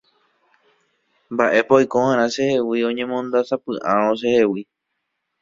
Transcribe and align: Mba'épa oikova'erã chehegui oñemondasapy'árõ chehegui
Mba'épa 1.33 1.73
oikova'erã 1.77 2.25
chehegui 2.33 2.79
oñemondasapy'árõ 2.89 4.11
chehegui 4.19 4.61